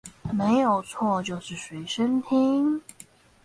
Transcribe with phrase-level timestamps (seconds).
[0.33, 2.81] 沒有錯就是隨身聽